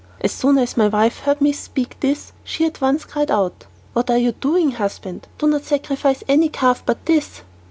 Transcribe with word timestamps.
As 0.19 0.31
soon 0.31 0.57
as 0.57 0.75
my 0.77 0.87
wife 0.87 1.19
heard 1.19 1.41
me 1.41 1.51
speak 1.51 1.95
this 1.99 2.31
she 2.43 2.65
at 2.65 2.81
once 2.81 3.05
cried 3.05 3.29
out, 3.29 3.67
"What 3.93 4.09
are 4.09 4.17
you 4.17 4.31
doing, 4.31 4.71
husband? 4.71 5.27
Do 5.37 5.45
not 5.45 5.63
sacrifice 5.65 6.23
any 6.27 6.49
calf 6.49 6.81
but 6.83 7.05
this." 7.05 7.43